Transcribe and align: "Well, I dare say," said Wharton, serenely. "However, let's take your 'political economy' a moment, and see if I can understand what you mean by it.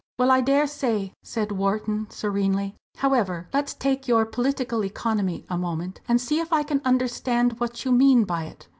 "Well, 0.17 0.31
I 0.31 0.41
dare 0.41 0.65
say," 0.65 1.13
said 1.21 1.51
Wharton, 1.51 2.09
serenely. 2.09 2.75
"However, 2.97 3.47
let's 3.53 3.75
take 3.75 4.07
your 4.07 4.25
'political 4.25 4.83
economy' 4.83 5.45
a 5.47 5.59
moment, 5.59 6.01
and 6.07 6.19
see 6.19 6.39
if 6.39 6.51
I 6.51 6.63
can 6.63 6.81
understand 6.83 7.59
what 7.59 7.85
you 7.85 7.91
mean 7.91 8.23
by 8.23 8.45
it. 8.45 8.67